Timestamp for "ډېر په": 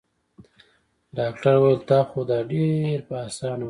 2.51-3.13